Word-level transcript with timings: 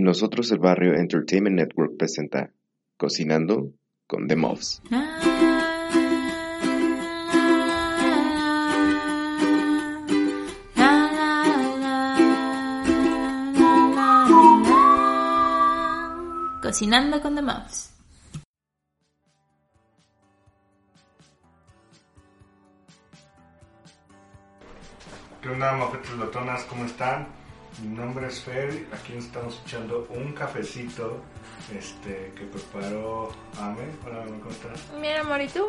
Nosotros 0.00 0.52
el 0.52 0.60
Barrio 0.60 0.94
Entertainment 0.94 1.56
Network 1.56 1.96
presenta 1.98 2.52
Cocinando 2.96 3.72
con 4.06 4.28
The 4.28 4.36
Muffs. 4.36 4.80
Cocinando 16.62 17.20
con 17.20 17.34
The 17.34 17.42
Muffs. 17.42 17.92
¿Qué 25.42 25.48
onda, 25.48 25.72
mafetes 25.72 26.12
lotonas? 26.12 26.62
¿Cómo 26.66 26.84
están? 26.84 27.37
Mi 27.82 27.96
nombre 27.96 28.26
es 28.26 28.40
Fer, 28.40 28.86
aquí 28.92 29.14
estamos 29.14 29.54
escuchando 29.54 30.08
un 30.10 30.32
cafecito 30.32 31.20
este, 31.72 32.32
que 32.34 32.44
preparó 32.46 33.30
Ame. 33.60 33.82
Hola, 34.04 34.22
Ame, 34.22 34.38
¿cómo 34.40 34.50
estás? 34.50 35.00
Bien, 35.00 35.20
amor, 35.20 35.40
¿y 35.40 35.46
tú? 35.46 35.64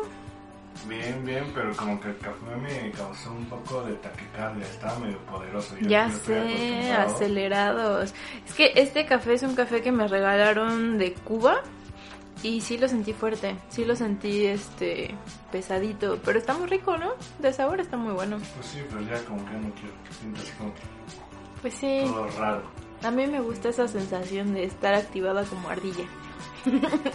Bien, 0.88 1.24
bien, 1.24 1.44
pero 1.54 1.74
como 1.76 2.00
que 2.00 2.08
el 2.08 2.18
café 2.18 2.56
me 2.56 2.90
causó 2.92 3.30
un 3.32 3.44
poco 3.44 3.84
de 3.84 3.94
taquicardia, 3.94 4.64
estaba 4.66 4.98
medio 4.98 5.18
poderoso. 5.18 5.76
Yo 5.78 5.88
Ya 5.88 6.10
sé, 6.10 6.90
acelerados. 6.92 8.12
Es 8.44 8.54
que 8.54 8.72
este 8.74 9.06
café 9.06 9.34
es 9.34 9.42
un 9.44 9.54
café 9.54 9.80
que 9.80 9.92
me 9.92 10.08
regalaron 10.08 10.98
de 10.98 11.12
Cuba 11.12 11.62
y 12.42 12.60
sí 12.60 12.76
lo 12.76 12.88
sentí 12.88 13.12
fuerte, 13.12 13.56
sí 13.68 13.84
lo 13.84 13.94
sentí 13.94 14.46
este 14.46 15.14
pesadito, 15.52 16.18
pero 16.24 16.38
está 16.40 16.54
muy 16.54 16.66
rico, 16.66 16.96
¿no? 16.96 17.12
De 17.38 17.52
sabor 17.52 17.80
está 17.80 17.96
muy 17.96 18.14
bueno. 18.14 18.38
Pues 18.56 18.66
sí, 18.66 18.78
pero 18.88 19.02
ya 19.02 19.24
como 19.26 19.44
que 19.44 19.52
no 19.52 19.72
quiero, 19.74 19.94
siento 20.18 20.40
así 20.40 20.52
como 20.52 20.74
que 20.74 20.80
Pues 21.60 21.74
sí, 21.74 22.00
todo 22.04 22.26
raro. 22.38 22.62
a 23.02 23.10
mí 23.10 23.26
me 23.26 23.40
gusta 23.40 23.68
esa 23.68 23.86
sensación 23.88 24.54
de 24.54 24.64
estar 24.64 24.94
activada 24.94 25.44
como 25.44 25.68
ardilla. 25.68 26.04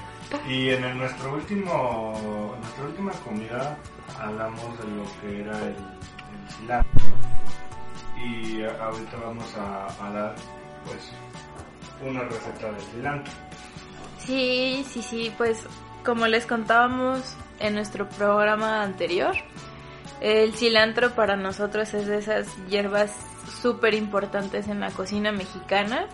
Y 0.50 0.70
en 0.70 0.84
el- 0.84 0.98
nuestro 0.98 1.34
último, 1.34 2.56
nuestra 2.60 2.86
última 2.86 3.12
comida 3.12 3.78
hablamos 4.20 4.78
de 4.80 4.88
lo 4.88 5.04
que 5.22 5.42
era 5.42 5.58
el, 5.60 5.68
el 5.76 6.50
cilantro 6.58 7.06
y 8.23 8.64
ahorita 8.64 9.18
vamos 9.23 9.46
a, 9.56 9.86
a 10.06 10.12
dar 10.12 10.36
pues 10.86 11.12
una 12.10 12.22
receta 12.23 12.72
de 12.72 12.80
cilantro. 12.92 13.34
Sí, 14.20 14.84
sí, 14.90 15.02
sí, 15.04 15.32
pues 15.38 15.64
como 16.04 16.26
les 16.28 16.46
contábamos 16.48 17.36
en 17.60 17.76
nuestro 17.76 18.10
programa 18.10 18.82
anterior, 18.82 19.36
el 20.22 20.54
cilantro 20.56 21.12
para 21.12 21.36
nosotros 21.38 21.94
es 21.94 22.08
de 22.08 22.18
esas 22.18 22.48
hierbas 22.68 23.12
súper 23.66 23.95
importantes 23.95 24.67
en 24.67 24.80
la 24.80 24.91
cocina 24.91 25.31
mexicana 25.31 26.05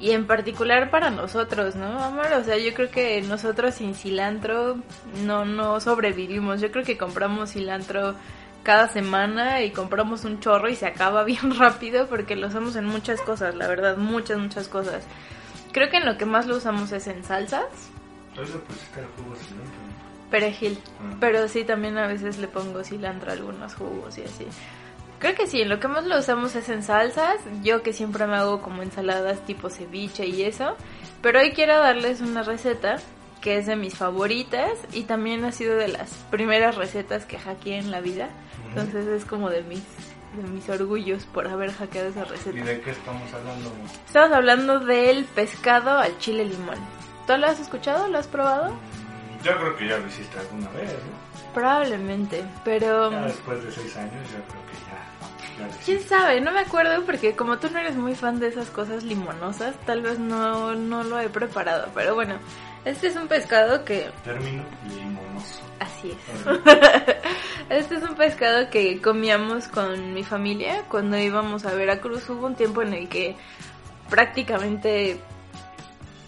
y 0.00 0.12
en 0.12 0.26
particular 0.26 0.90
para 0.90 1.10
nosotros, 1.10 1.76
¿no, 1.76 2.02
amor? 2.02 2.32
O 2.32 2.42
sea, 2.44 2.56
yo 2.56 2.72
creo 2.72 2.90
que 2.90 3.20
nosotros 3.20 3.74
sin 3.74 3.94
cilantro 3.94 4.78
no, 5.22 5.44
no 5.44 5.80
sobrevivimos. 5.80 6.62
Yo 6.62 6.70
creo 6.70 6.84
que 6.86 6.96
compramos 6.96 7.52
cilantro 7.52 8.14
cada 8.62 8.88
semana 8.88 9.62
y 9.64 9.70
compramos 9.70 10.24
un 10.24 10.40
chorro 10.40 10.70
y 10.70 10.76
se 10.76 10.86
acaba 10.86 11.24
bien 11.32 11.54
rápido 11.58 12.06
porque 12.06 12.36
lo 12.36 12.46
usamos 12.46 12.74
en 12.76 12.86
muchas 12.86 13.20
cosas, 13.20 13.54
la 13.54 13.68
verdad, 13.68 13.98
muchas, 13.98 14.38
muchas 14.38 14.66
cosas. 14.68 15.04
Creo 15.72 15.90
que 15.90 15.98
en 15.98 16.06
lo 16.06 16.16
que 16.16 16.24
más 16.24 16.46
lo 16.46 16.56
usamos 16.56 16.90
es 16.92 17.06
en 17.06 17.22
salsas, 17.22 17.66
Entonces 18.30 18.54
le 18.54 18.60
pusiste 18.62 19.00
el 19.00 19.06
jugo 19.08 19.34
de 19.34 19.40
cilantro. 19.40 19.72
perejil, 20.30 20.78
Ah. 21.00 21.16
pero 21.20 21.48
sí 21.48 21.64
también 21.64 21.98
a 21.98 22.06
veces 22.06 22.38
le 22.38 22.48
pongo 22.48 22.82
cilantro 22.82 23.28
a 23.30 23.34
algunos 23.34 23.74
jugos 23.74 24.16
y 24.16 24.22
así. 24.22 24.46
Creo 25.18 25.34
que 25.34 25.46
sí, 25.48 25.64
lo 25.64 25.80
que 25.80 25.88
más 25.88 26.04
lo 26.06 26.18
usamos 26.18 26.54
es 26.54 26.68
en 26.68 26.82
salsas, 26.84 27.36
yo 27.62 27.82
que 27.82 27.92
siempre 27.92 28.26
me 28.26 28.36
hago 28.36 28.62
como 28.62 28.82
ensaladas 28.82 29.44
tipo 29.44 29.68
ceviche 29.68 30.26
y 30.26 30.44
eso, 30.44 30.76
pero 31.22 31.40
hoy 31.40 31.50
quiero 31.52 31.76
darles 31.78 32.20
una 32.20 32.42
receta 32.44 32.96
que 33.40 33.56
es 33.58 33.66
de 33.66 33.74
mis 33.76 33.96
favoritas 33.96 34.70
y 34.92 35.02
también 35.04 35.44
ha 35.44 35.50
sido 35.52 35.76
de 35.76 35.88
las 35.88 36.10
primeras 36.30 36.76
recetas 36.76 37.24
que 37.24 37.38
hackeé 37.38 37.78
en 37.78 37.90
la 37.90 38.00
vida, 38.00 38.28
entonces 38.68 39.06
es 39.08 39.24
como 39.24 39.50
de 39.50 39.62
mis 39.62 39.82
de 40.36 40.42
mis 40.42 40.68
orgullos 40.68 41.24
por 41.24 41.48
haber 41.48 41.72
hackeado 41.72 42.10
esa 42.10 42.20
¿Y 42.20 42.24
receta. 42.24 42.64
de 42.64 42.80
qué 42.82 42.90
estamos 42.90 43.32
hablando? 43.32 43.72
Estamos 44.06 44.32
hablando 44.36 44.78
del 44.80 45.24
pescado 45.24 45.98
al 45.98 46.16
chile 46.18 46.44
limón. 46.44 46.76
¿Tú 47.26 47.34
lo 47.38 47.46
has 47.46 47.58
escuchado? 47.58 48.06
¿Lo 48.08 48.18
has 48.18 48.26
probado? 48.28 48.70
Mm, 48.74 49.42
Yo 49.44 49.56
creo 49.56 49.76
que 49.76 49.88
ya 49.88 49.96
lo 49.96 50.06
hiciste 50.06 50.38
alguna 50.38 50.68
vez, 50.70 50.92
¿no? 50.92 51.52
Probablemente, 51.54 52.44
pero 52.62 53.10
Ya 53.10 53.22
después 53.22 53.64
de 53.64 53.72
seis 53.72 53.96
años 53.96 54.12
yo 54.30 54.38
creo 54.44 54.62
que 54.66 54.76
ya, 54.90 54.97
quién 55.84 56.00
sabe, 56.00 56.40
no 56.40 56.52
me 56.52 56.60
acuerdo 56.60 57.04
porque 57.04 57.34
como 57.34 57.58
tú 57.58 57.68
no 57.70 57.78
eres 57.78 57.96
muy 57.96 58.14
fan 58.14 58.38
de 58.40 58.48
esas 58.48 58.70
cosas 58.70 59.02
limonosas, 59.04 59.76
tal 59.86 60.02
vez 60.02 60.18
no, 60.18 60.74
no 60.74 61.04
lo 61.04 61.20
he 61.20 61.28
preparado, 61.28 61.88
pero 61.94 62.14
bueno, 62.14 62.38
este 62.84 63.08
es 63.08 63.16
un 63.16 63.28
pescado 63.28 63.84
que 63.84 64.10
Término 64.24 64.64
limonoso. 64.88 65.60
así 65.80 66.10
es. 66.12 66.46
Este 67.68 67.96
es 67.96 68.02
un 68.02 68.14
pescado 68.14 68.70
que 68.70 68.98
comíamos 69.02 69.68
con 69.68 70.14
mi 70.14 70.24
familia 70.24 70.84
cuando 70.88 71.18
íbamos 71.18 71.66
a 71.66 71.74
Veracruz. 71.74 72.26
Hubo 72.30 72.46
un 72.46 72.54
tiempo 72.54 72.80
en 72.80 72.94
el 72.94 73.08
que 73.10 73.36
prácticamente 74.08 75.20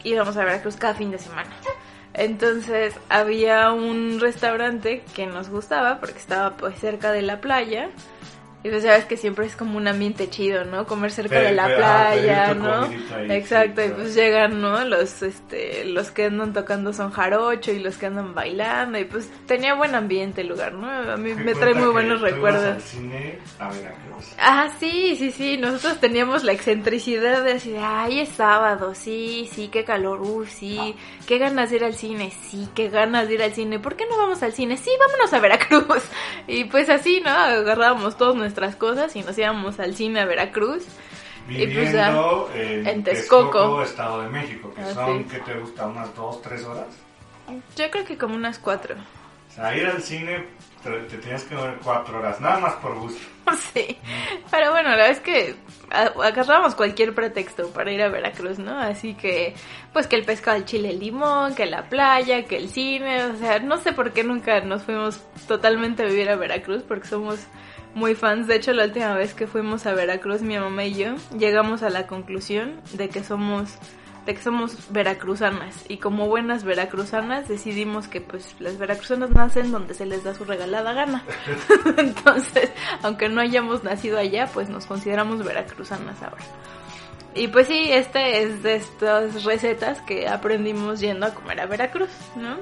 íbamos 0.05 0.37
a 0.37 0.45
Veracruz 0.45 0.77
cada 0.77 0.93
fin 0.95 1.11
de 1.11 1.19
semana. 1.19 1.51
Entonces 2.13 2.95
había 3.09 3.73
un 3.73 4.21
restaurante 4.21 5.03
que 5.15 5.27
nos 5.27 5.49
gustaba 5.49 5.99
porque 5.99 6.19
estaba 6.19 6.59
pues 6.59 6.79
cerca 6.79 7.11
de 7.11 7.23
la 7.23 7.41
playa. 7.41 7.89
Y 8.63 8.69
pues 8.69 8.83
ya 8.83 8.93
ves 8.93 9.07
que 9.07 9.17
siempre 9.17 9.47
es 9.47 9.57
como 9.57 9.79
un 9.79 9.89
ambiente 9.89 10.29
chido, 10.29 10.65
¿no? 10.67 10.87
Comer 10.87 11.11
cerca 11.13 11.37
Pe- 11.37 11.45
de 11.47 11.53
la 11.53 11.75
playa, 11.75 12.53
¿no? 12.55 12.93
Exacto, 13.29 13.83
y 13.83 13.89
pues 13.89 14.15
llegan, 14.15 14.61
¿no? 14.61 14.85
Los, 14.85 15.23
este, 15.23 15.87
los 15.87 16.11
que 16.11 16.27
andan 16.27 16.53
tocando 16.53 16.93
son 16.93 17.11
jarocho 17.11 17.73
y 17.73 17.79
los 17.79 17.97
que 17.97 18.07
andan 18.07 18.35
bailando 18.35 18.99
y 18.99 19.05
pues 19.07 19.31
tenía 19.47 19.73
buen 19.75 19.95
ambiente 19.95 20.43
el 20.43 20.49
lugar, 20.49 20.75
¿no? 20.75 20.89
A 20.91 21.17
mí 21.17 21.35
Me 21.35 21.55
trae 21.55 21.75
muy 21.75 21.89
buenos 21.89 22.19
tú 22.21 22.25
recuerdos. 22.27 22.65
al 22.65 22.83
cine 22.83 23.39
a 23.59 23.71
Veracruz. 23.73 24.35
Ah, 24.39 24.69
sí, 24.79 25.17
sí, 25.17 25.31
sí, 25.33 25.57
nosotros 25.57 25.99
teníamos 25.99 26.45
la 26.45 26.53
excentricidad 26.53 27.43
de 27.43 27.53
así 27.53 27.71
de, 27.71 27.79
ay, 27.79 28.21
es 28.21 28.29
sábado, 28.29 28.95
sí, 28.95 29.49
sí, 29.51 29.69
qué 29.69 29.85
calor, 29.85 30.21
uh, 30.21 30.45
sí, 30.45 30.95
qué 31.27 31.39
ganas 31.39 31.71
de 31.71 31.77
ir 31.77 31.85
al 31.85 31.95
cine, 31.95 32.31
sí, 32.51 32.69
qué 32.75 32.91
ganas 32.91 33.29
de 33.29 33.35
ir 33.35 33.43
al 33.43 33.55
cine, 33.55 33.79
¿por 33.79 33.97
qué 33.97 34.05
no 34.11 34.19
vamos 34.19 34.43
al 34.43 34.53
cine? 34.53 34.77
Sí, 34.77 34.91
vámonos 35.01 35.33
a 35.33 35.41
Veracruz. 35.41 36.03
Y 36.47 36.65
pues 36.65 36.91
así, 36.91 37.21
¿no? 37.25 37.31
Agarrábamos 37.31 38.17
todas 38.17 38.35
nuestras 38.51 38.75
cosas 38.77 39.15
y 39.15 39.23
nos 39.23 39.39
íbamos 39.39 39.79
al 39.79 39.95
cine 39.95 40.21
a 40.21 40.25
Veracruz. 40.25 40.83
Y 41.49 41.55
pues 41.67 41.69
Viviendo 41.69 42.51
en, 42.55 42.87
en 42.87 43.05
Texcoco. 43.05 43.83
Estado 43.83 44.23
de 44.23 44.29
México, 44.29 44.73
que 44.75 44.83
Ah, 44.83 44.95
son, 44.95 45.19
sí. 45.19 45.27
¿qué 45.31 45.39
te 45.41 45.55
gusta? 45.59 45.87
¿Unas 45.87 46.15
dos, 46.17 46.43
tres 46.43 46.65
horas? 46.65 46.87
Yo 47.77 47.91
creo 47.91 48.05
que 48.05 48.19
como 48.19 48.35
unas 48.35 48.59
cuatro. 48.59 48.95
O 49.49 49.53
sea, 49.53 49.77
ir 49.77 49.87
al 49.87 50.03
cine 50.03 50.45
te, 50.85 50.91
te 50.91 51.17
tienes 51.19 51.43
que 51.45 51.55
ver 51.57 51.79
cuatro 51.83 52.19
horas, 52.19 52.41
nada 52.41 52.59
más 52.59 52.75
por 52.75 52.99
gusto. 52.99 53.21
Sí, 53.75 53.99
pero 54.49 54.71
bueno, 54.71 54.91
la 54.91 54.97
verdad 54.97 55.11
es 55.11 55.21
que 55.21 55.57
agarramos 55.91 56.77
cualquier 56.77 57.13
pretexto 57.15 57.69
para 57.71 57.91
ir 57.91 58.01
a 58.01 58.09
Veracruz, 58.09 58.61
¿no? 58.61 58.79
Así 58.79 59.15
que, 59.15 59.55
pues 59.93 60.07
que 60.07 60.15
el 60.15 60.25
pescado 60.25 60.57
al 60.57 60.65
chile 60.67 60.93
limón, 60.93 61.57
que 61.57 61.67
la 61.67 61.89
playa, 61.89 62.45
que 62.45 62.57
el 62.57 62.69
cine, 62.69 63.25
o 63.25 63.37
sea, 63.37 63.59
no 63.59 63.79
sé 63.79 63.93
por 63.93 64.13
qué 64.13 64.23
nunca 64.23 64.61
nos 64.61 64.85
fuimos 64.85 65.21
totalmente 65.49 66.05
a 66.05 66.07
vivir 66.07 66.31
a 66.31 66.37
Veracruz, 66.37 66.85
porque 66.87 67.09
somos 67.09 67.41
muy 67.95 68.15
fans. 68.15 68.47
De 68.47 68.57
hecho, 68.57 68.73
la 68.73 68.85
última 68.85 69.15
vez 69.15 69.35
que 69.35 69.47
fuimos 69.47 69.87
a 69.87 69.95
Veracruz, 69.95 70.43
mi 70.43 70.59
mamá 70.59 70.85
y 70.85 70.95
yo, 70.95 71.15
llegamos 71.37 71.83
a 71.83 71.91
la 71.91 72.07
conclusión 72.07 72.81
de 72.93 73.09
que 73.09 73.25
somos 73.25 73.79
de 74.27 74.35
que 74.35 74.43
somos 74.43 74.93
veracruzanas 74.93 75.87
y 75.89 75.97
como 75.97 76.29
buenas 76.29 76.63
veracruzanas 76.63 77.49
decidimos 77.49 78.07
que 78.07 78.21
pues 78.21 78.55
las 78.59 78.77
veracruzanas 78.77 79.31
nacen 79.31 79.73
donde 79.73 79.95
se 79.95 80.05
les 80.05 80.25
da 80.25 80.35
su 80.35 80.45
regalada 80.45 80.93
gana. 80.93 81.25
Entonces, 81.97 82.71
aunque 83.03 83.31
no 83.31 83.41
hayamos 83.41 83.83
nacido 83.83 84.19
allá, 84.19 84.47
pues 84.53 84.69
nos 84.69 84.85
consideramos 84.85 85.43
veracruzanas 85.43 86.23
ahora. 86.23 86.45
Y 87.35 87.49
pues 87.49 87.69
sí, 87.69 87.91
este 87.91 88.43
es 88.43 88.63
de 88.63 88.77
estas 88.77 89.45
recetas 89.45 90.01
que 90.03 90.29
aprendimos 90.29 91.01
yendo 91.01 91.27
a 91.27 91.35
comer 91.35 91.61
a 91.61 91.67
Veracruz, 91.67 92.11
¿no? 92.35 92.57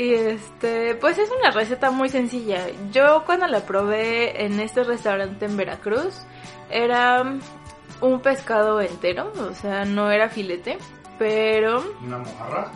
Y 0.00 0.14
este, 0.14 0.94
pues 0.94 1.18
es 1.18 1.28
una 1.30 1.50
receta 1.50 1.90
muy 1.90 2.08
sencilla. 2.08 2.66
Yo 2.90 3.22
cuando 3.26 3.46
la 3.46 3.60
probé 3.60 4.44
en 4.46 4.58
este 4.58 4.82
restaurante 4.82 5.44
en 5.44 5.58
Veracruz, 5.58 6.22
era 6.70 7.22
un 8.00 8.20
pescado 8.22 8.80
entero, 8.80 9.30
o 9.38 9.52
sea, 9.54 9.84
no 9.84 10.10
era 10.10 10.30
filete, 10.30 10.78
pero... 11.18 11.84
¿Una 12.02 12.16
mojarra? 12.16 12.72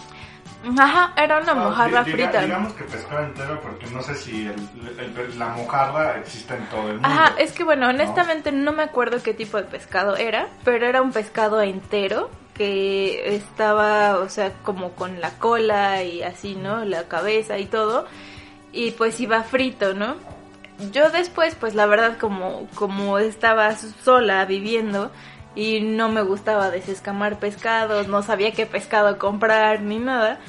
Ajá, 0.78 1.12
era 1.16 1.38
una 1.40 1.54
No, 1.54 1.64
mojarra 1.70 2.04
di- 2.04 2.12
diga- 2.12 2.16
frita. 2.28 2.42
Digamos 2.42 2.72
que 2.74 2.84
pescado 2.84 3.22
entero 3.24 3.58
porque 3.62 3.86
no 3.86 4.02
sé 4.02 4.14
si 4.16 4.46
el- 4.46 4.98
el- 5.16 5.38
la 5.38 5.48
mojarra 5.48 6.18
existe 6.18 6.54
en 6.54 6.66
todo 6.68 6.88
el 6.88 6.92
mundo. 6.94 7.08
Ajá, 7.08 7.34
es 7.38 7.52
que 7.52 7.64
bueno, 7.64 7.88
honestamente 7.88 8.52
no 8.52 8.72
me 8.72 8.82
acuerdo 8.82 9.22
qué 9.22 9.32
tipo 9.32 9.56
de 9.56 9.64
pescado 9.64 10.16
era, 10.16 10.48
pero 10.62 10.86
era 10.86 11.00
un 11.00 11.12
pescado 11.12 11.62
entero 11.62 12.28
que 12.54 13.34
estaba, 13.34 14.18
o 14.18 14.28
sea, 14.28 14.52
como 14.62 14.92
con 14.92 15.20
la 15.20 15.30
cola 15.38 16.02
y 16.02 16.22
así, 16.22 16.54
¿no? 16.54 16.84
La 16.84 17.04
cabeza 17.04 17.58
y 17.58 17.66
todo. 17.66 18.06
Y 18.72 18.92
pues 18.92 19.20
iba 19.20 19.42
frito, 19.42 19.94
¿no? 19.94 20.16
Yo 20.92 21.10
después, 21.10 21.54
pues 21.54 21.74
la 21.74 21.86
verdad, 21.86 22.18
como, 22.18 22.68
como 22.74 23.18
estaba 23.18 23.74
sola 23.76 24.44
viviendo 24.44 25.10
y 25.54 25.80
no 25.80 26.08
me 26.08 26.22
gustaba 26.22 26.70
desescamar 26.70 27.38
pescados, 27.38 28.08
no 28.08 28.22
sabía 28.22 28.52
qué 28.52 28.66
pescado 28.66 29.18
comprar 29.18 29.82
ni 29.82 29.98
nada, 29.98 30.40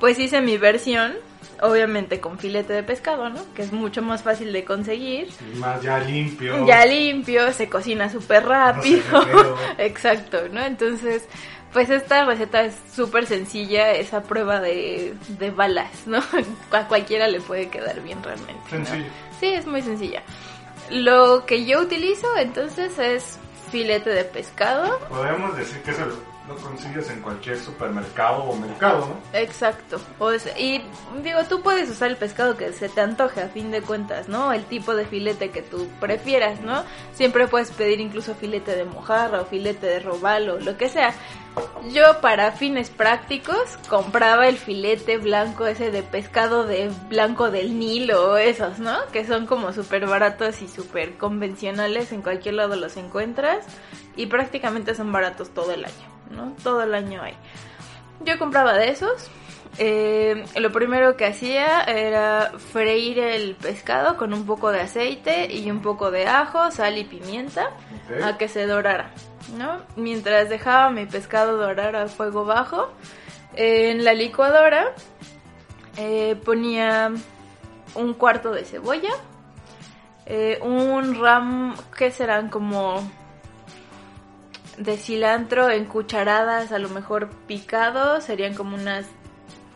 pues 0.00 0.18
hice 0.18 0.40
mi 0.40 0.56
versión, 0.56 1.14
obviamente 1.62 2.20
con 2.20 2.38
filete 2.38 2.72
de 2.72 2.82
pescado, 2.82 3.28
¿no? 3.28 3.40
Que 3.54 3.62
es 3.62 3.72
mucho 3.72 4.02
más 4.02 4.22
fácil 4.22 4.52
de 4.52 4.64
conseguir. 4.64 5.28
Más 5.56 5.82
ya 5.82 5.98
limpio. 5.98 6.66
Ya 6.66 6.84
limpio, 6.84 7.52
se 7.52 7.68
cocina 7.68 8.10
súper 8.10 8.44
rápido. 8.44 9.02
Exacto, 9.78 10.48
¿no? 10.50 10.62
Entonces, 10.64 11.28
pues 11.72 11.90
esta 11.90 12.24
receta 12.24 12.62
es 12.62 12.76
súper 12.94 13.26
sencilla, 13.26 13.92
es 13.92 14.14
a 14.14 14.22
prueba 14.22 14.60
de, 14.60 15.14
de 15.28 15.50
balas, 15.50 16.06
¿no? 16.06 16.20
A 16.72 16.88
cualquiera 16.88 17.28
le 17.28 17.40
puede 17.40 17.68
quedar 17.68 18.00
bien 18.02 18.22
realmente. 18.22 18.54
¿no? 18.54 18.86
Sencillo. 18.86 19.10
Sí, 19.40 19.46
es 19.48 19.66
muy 19.66 19.82
sencilla. 19.82 20.22
Lo 20.90 21.44
que 21.46 21.64
yo 21.64 21.80
utilizo 21.80 22.28
entonces 22.38 22.98
es 22.98 23.38
filete 23.70 24.10
de 24.10 24.24
pescado. 24.24 24.98
Podemos 25.08 25.56
decir 25.56 25.82
que 25.82 25.90
eso 25.90 26.06
lo, 26.06 26.35
lo 26.48 26.56
consigues 26.56 27.10
en 27.10 27.20
cualquier 27.20 27.58
supermercado 27.58 28.44
o 28.44 28.56
mercado, 28.56 29.00
¿no? 29.00 29.38
Exacto. 29.38 30.00
O 30.18 30.32
sea, 30.38 30.58
y 30.58 30.82
digo, 31.22 31.44
tú 31.48 31.60
puedes 31.62 31.90
usar 31.90 32.10
el 32.10 32.16
pescado 32.16 32.56
que 32.56 32.72
se 32.72 32.88
te 32.88 33.00
antoje 33.00 33.42
a 33.42 33.48
fin 33.48 33.70
de 33.70 33.82
cuentas, 33.82 34.28
¿no? 34.28 34.52
El 34.52 34.64
tipo 34.64 34.94
de 34.94 35.04
filete 35.06 35.50
que 35.50 35.62
tú 35.62 35.88
prefieras, 36.00 36.60
¿no? 36.60 36.84
Siempre 37.14 37.48
puedes 37.48 37.70
pedir 37.70 38.00
incluso 38.00 38.34
filete 38.34 38.76
de 38.76 38.84
mojarra 38.84 39.40
o 39.42 39.46
filete 39.46 39.86
de 39.86 40.00
robalo, 40.00 40.58
lo 40.60 40.76
que 40.76 40.88
sea. 40.88 41.14
Yo 41.90 42.20
para 42.20 42.52
fines 42.52 42.90
prácticos 42.90 43.78
compraba 43.88 44.46
el 44.46 44.58
filete 44.58 45.16
blanco 45.16 45.66
ese 45.66 45.90
de 45.90 46.02
pescado 46.02 46.66
de 46.66 46.90
blanco 47.08 47.50
del 47.50 47.78
Nilo 47.78 48.32
o 48.32 48.36
esos, 48.36 48.78
¿no? 48.78 48.98
Que 49.10 49.24
son 49.24 49.46
como 49.46 49.72
súper 49.72 50.06
baratos 50.06 50.60
y 50.60 50.68
súper 50.68 51.16
convencionales, 51.16 52.12
en 52.12 52.20
cualquier 52.20 52.54
lado 52.54 52.76
los 52.76 52.98
encuentras 52.98 53.64
y 54.16 54.26
prácticamente 54.26 54.94
son 54.94 55.12
baratos 55.12 55.50
todo 55.50 55.72
el 55.72 55.84
año, 55.84 56.08
¿no? 56.30 56.54
Todo 56.62 56.82
el 56.82 56.94
año 56.94 57.22
hay. 57.22 57.34
Yo 58.24 58.38
compraba 58.38 58.74
de 58.74 58.90
esos. 58.90 59.30
Eh, 59.78 60.44
lo 60.56 60.72
primero 60.72 61.16
que 61.16 61.26
hacía 61.26 61.82
era 61.82 62.52
freír 62.72 63.18
el 63.18 63.56
pescado 63.56 64.16
con 64.16 64.32
un 64.32 64.46
poco 64.46 64.72
de 64.72 64.80
aceite 64.80 65.52
y 65.52 65.70
un 65.70 65.82
poco 65.82 66.10
de 66.10 66.26
ajo, 66.26 66.70
sal 66.70 66.96
y 66.96 67.04
pimienta 67.04 67.70
a 68.24 68.38
que 68.38 68.48
se 68.48 68.66
dorara, 68.66 69.10
¿no? 69.58 69.82
Mientras 69.96 70.48
dejaba 70.48 70.88
mi 70.90 71.04
pescado 71.04 71.58
dorar 71.58 71.94
a 71.94 72.08
fuego 72.08 72.46
bajo, 72.46 72.90
eh, 73.54 73.90
en 73.90 74.02
la 74.02 74.14
licuadora 74.14 74.94
eh, 75.98 76.36
ponía 76.42 77.12
un 77.94 78.14
cuarto 78.14 78.52
de 78.52 78.64
cebolla, 78.64 79.12
un 80.62 81.20
ram 81.20 81.76
que 81.96 82.10
serán 82.10 82.48
como 82.48 83.06
de 84.78 84.96
cilantro 84.96 85.70
en 85.70 85.84
cucharadas, 85.86 86.72
a 86.72 86.78
lo 86.78 86.88
mejor 86.88 87.30
picado, 87.46 88.20
serían 88.20 88.54
como 88.54 88.76
unas 88.76 89.06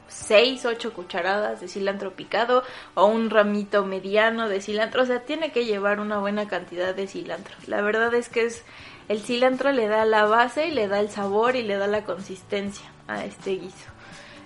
6, 0.09 0.67
8 0.67 0.93
cucharadas 0.93 1.61
de 1.61 1.69
cilantro 1.69 2.13
picado 2.13 2.63
o 2.95 3.07
un 3.07 3.31
ramito 3.31 3.85
mediano 3.87 4.49
de 4.49 4.61
cilantro, 4.61 5.03
o 5.03 5.07
sea, 5.07 5.21
tiene 5.21 5.53
que 5.53 5.65
llevar 5.65 6.01
una 6.01 6.19
buena 6.19 6.49
cantidad 6.49 6.95
de 6.95 7.07
cilantro. 7.07 7.55
La 7.67 7.81
verdad 7.81 8.13
es 8.15 8.29
que 8.29 8.45
es 8.45 8.65
el 9.09 9.21
cilantro 9.21 9.73
le 9.73 9.89
da 9.89 10.05
la 10.05 10.25
base 10.27 10.69
y 10.69 10.71
le 10.71 10.87
da 10.87 11.01
el 11.01 11.11
sabor 11.11 11.57
y 11.57 11.63
le 11.63 11.77
da 11.77 11.89
la 11.89 12.05
consistencia 12.05 12.93
a 13.09 13.25
este 13.25 13.57
guiso. 13.57 13.89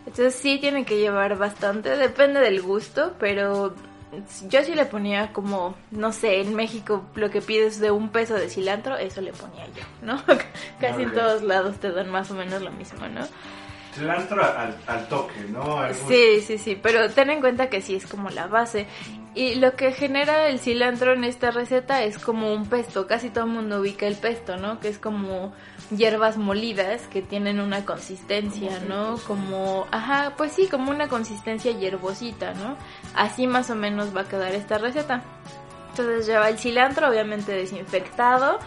Entonces 0.06 0.34
sí 0.34 0.58
tiene 0.58 0.84
que 0.84 0.98
llevar 0.98 1.36
bastante, 1.36 1.96
depende 1.96 2.40
del 2.40 2.62
gusto, 2.62 3.14
pero 3.18 3.74
yo 4.48 4.64
sí 4.64 4.74
le 4.74 4.86
ponía 4.86 5.32
como, 5.32 5.74
no 5.90 6.12
sé, 6.12 6.40
en 6.40 6.54
México 6.54 7.04
lo 7.14 7.30
que 7.30 7.40
pides 7.40 7.80
de 7.80 7.90
un 7.90 8.10
peso 8.10 8.34
de 8.34 8.48
cilantro, 8.48 8.96
eso 8.96 9.20
le 9.20 9.32
ponía 9.32 9.66
yo, 9.66 9.82
¿no? 10.02 10.22
Casi 10.80 11.02
en 11.02 11.12
todos 11.12 11.42
lados 11.42 11.76
te 11.76 11.90
dan 11.90 12.10
más 12.10 12.30
o 12.30 12.34
menos 12.34 12.62
lo 12.62 12.70
mismo, 12.72 13.06
¿no? 13.08 13.26
Cilantro 13.94 14.42
al, 14.42 14.76
al 14.86 15.08
toque, 15.08 15.40
¿no? 15.48 15.78
Al. 15.78 15.94
Sí, 15.94 16.40
sí, 16.40 16.58
sí, 16.58 16.78
pero 16.80 17.08
ten 17.10 17.30
en 17.30 17.40
cuenta 17.40 17.68
que 17.68 17.80
sí 17.80 17.94
es 17.94 18.06
como 18.06 18.30
la 18.30 18.46
base. 18.46 18.86
Y 19.36 19.56
lo 19.56 19.74
que 19.74 19.90
genera 19.92 20.46
el 20.48 20.60
cilantro 20.60 21.12
en 21.12 21.24
esta 21.24 21.50
receta 21.50 22.04
es 22.04 22.18
como 22.18 22.52
un 22.54 22.66
pesto. 22.68 23.08
Casi 23.08 23.30
todo 23.30 23.44
el 23.44 23.50
mundo 23.50 23.80
ubica 23.80 24.06
el 24.06 24.14
pesto, 24.14 24.56
¿no? 24.56 24.78
Que 24.78 24.88
es 24.88 24.98
como 24.98 25.52
hierbas 25.90 26.36
molidas 26.36 27.02
que 27.08 27.20
tienen 27.20 27.60
una 27.60 27.84
consistencia, 27.84 28.78
¿no? 28.88 29.16
Como, 29.26 29.86
ajá, 29.90 30.34
pues 30.36 30.52
sí, 30.52 30.68
como 30.68 30.90
una 30.92 31.08
consistencia 31.08 31.72
hierbosita, 31.72 32.54
¿no? 32.54 32.76
Así 33.16 33.48
más 33.48 33.70
o 33.70 33.74
menos 33.74 34.16
va 34.16 34.22
a 34.22 34.28
quedar 34.28 34.54
esta 34.54 34.78
receta. 34.78 35.24
Entonces 35.90 36.26
lleva 36.26 36.48
el 36.48 36.58
cilantro, 36.58 37.08
obviamente 37.08 37.52
desinfectado. 37.52 38.60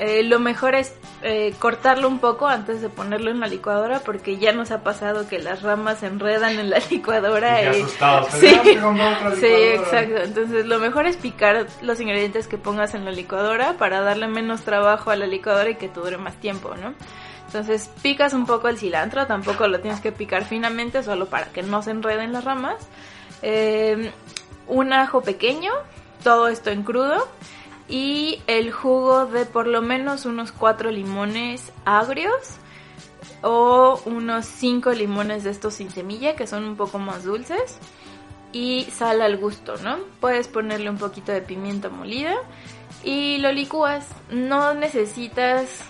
Eh, 0.00 0.22
lo 0.22 0.38
mejor 0.38 0.76
es 0.76 0.94
eh, 1.22 1.52
cortarlo 1.58 2.06
un 2.06 2.20
poco 2.20 2.46
antes 2.46 2.80
de 2.80 2.88
ponerlo 2.88 3.32
en 3.32 3.40
la 3.40 3.48
licuadora 3.48 3.98
porque 3.98 4.36
ya 4.38 4.52
nos 4.52 4.70
ha 4.70 4.84
pasado 4.84 5.26
que 5.26 5.40
las 5.40 5.62
ramas 5.62 5.98
se 5.98 6.06
enredan 6.06 6.58
en 6.58 6.70
la 6.70 6.78
licuadora. 6.90 7.60
Y 7.62 7.64
y- 7.64 7.68
asustados. 7.82 8.28
Sí, 8.32 8.46
sí, 9.40 9.46
exacto. 9.46 10.16
Entonces 10.22 10.66
lo 10.66 10.78
mejor 10.78 11.06
es 11.06 11.16
picar 11.16 11.66
los 11.82 12.00
ingredientes 12.00 12.46
que 12.46 12.58
pongas 12.58 12.94
en 12.94 13.04
la 13.04 13.10
licuadora 13.10 13.72
para 13.72 14.00
darle 14.00 14.28
menos 14.28 14.62
trabajo 14.62 15.10
a 15.10 15.16
la 15.16 15.26
licuadora 15.26 15.70
y 15.70 15.74
que 15.74 15.88
te 15.88 15.98
dure 15.98 16.16
más 16.16 16.36
tiempo, 16.36 16.74
¿no? 16.80 16.94
Entonces 17.46 17.90
picas 18.02 18.34
un 18.34 18.46
poco 18.46 18.68
el 18.68 18.78
cilantro, 18.78 19.26
tampoco 19.26 19.66
lo 19.66 19.80
tienes 19.80 20.00
que 20.00 20.12
picar 20.12 20.44
finamente, 20.44 21.02
solo 21.02 21.26
para 21.26 21.46
que 21.46 21.62
no 21.64 21.82
se 21.82 21.90
enreden 21.90 22.32
las 22.32 22.44
ramas. 22.44 22.76
Eh, 23.42 24.12
un 24.68 24.92
ajo 24.92 25.22
pequeño, 25.22 25.72
todo 26.22 26.46
esto 26.48 26.70
en 26.70 26.82
crudo. 26.84 27.26
Y 27.88 28.42
el 28.46 28.70
jugo 28.70 29.26
de 29.26 29.46
por 29.46 29.66
lo 29.66 29.80
menos 29.80 30.26
unos 30.26 30.52
cuatro 30.52 30.90
limones 30.90 31.72
agrios 31.84 32.58
o 33.42 34.00
unos 34.04 34.46
5 34.46 34.92
limones 34.92 35.44
de 35.44 35.50
estos 35.50 35.74
sin 35.74 35.90
semilla 35.90 36.36
que 36.36 36.46
son 36.46 36.64
un 36.64 36.76
poco 36.76 36.98
más 36.98 37.24
dulces 37.24 37.78
y 38.52 38.84
sal 38.90 39.22
al 39.22 39.36
gusto, 39.36 39.76
¿no? 39.82 39.98
Puedes 40.20 40.48
ponerle 40.48 40.90
un 40.90 40.98
poquito 40.98 41.32
de 41.32 41.40
pimienta 41.40 41.88
molida 41.88 42.34
y 43.04 43.38
lo 43.38 43.52
licúas. 43.52 44.06
No 44.30 44.74
necesitas 44.74 45.82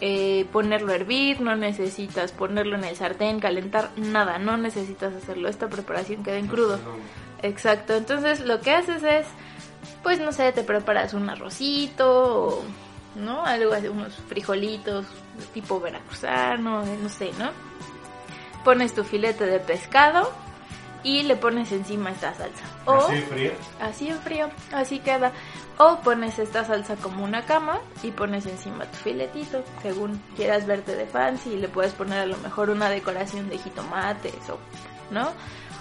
eh, 0.00 0.46
ponerlo 0.52 0.92
a 0.92 0.96
hervir, 0.96 1.40
no 1.40 1.56
necesitas 1.56 2.32
ponerlo 2.32 2.76
en 2.76 2.84
el 2.84 2.96
sartén, 2.96 3.40
calentar, 3.40 3.90
nada, 3.96 4.38
no 4.38 4.56
necesitas 4.56 5.14
hacerlo. 5.14 5.48
Esta 5.48 5.68
preparación 5.68 6.22
queda 6.22 6.38
en 6.38 6.48
crudo. 6.48 6.78
Exacto, 7.42 7.94
entonces 7.94 8.40
lo 8.40 8.60
que 8.60 8.72
haces 8.72 9.02
es, 9.02 9.26
pues 10.06 10.20
no 10.20 10.30
sé, 10.30 10.52
te 10.52 10.62
preparas 10.62 11.14
un 11.14 11.28
arrocito 11.28 12.06
o, 12.58 12.62
¿no? 13.16 13.44
Algo 13.44 13.72
así, 13.72 13.88
unos 13.88 14.14
frijolitos 14.28 15.04
tipo 15.52 15.80
veracruzano, 15.80 16.84
no 16.84 17.08
sé, 17.08 17.32
¿no? 17.40 17.50
Pones 18.62 18.94
tu 18.94 19.02
filete 19.02 19.46
de 19.46 19.58
pescado 19.58 20.30
y 21.02 21.24
le 21.24 21.34
pones 21.34 21.72
encima 21.72 22.12
esta 22.12 22.32
salsa. 22.34 22.62
O 22.84 22.98
Así 22.98 23.20
frío. 23.22 23.52
así 23.80 24.08
en 24.08 24.20
frío, 24.20 24.48
así 24.72 25.00
queda. 25.00 25.32
O 25.76 25.96
pones 26.02 26.38
esta 26.38 26.64
salsa 26.64 26.94
como 26.94 27.24
una 27.24 27.44
cama 27.44 27.80
y 28.04 28.12
pones 28.12 28.46
encima 28.46 28.84
tu 28.84 28.98
filetito, 28.98 29.64
según 29.82 30.22
quieras 30.36 30.68
verte 30.68 30.94
de 30.94 31.06
fancy 31.06 31.50
y 31.54 31.56
le 31.56 31.66
puedes 31.66 31.94
poner 31.94 32.20
a 32.20 32.26
lo 32.26 32.36
mejor 32.36 32.70
una 32.70 32.88
decoración 32.90 33.48
de 33.48 33.58
jitomates 33.58 34.50
o, 34.50 34.58
¿no? 35.10 35.32